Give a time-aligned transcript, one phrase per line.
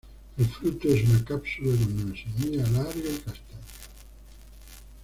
[0.35, 3.61] El fruto es una cápsula con una semilla larga y castaña.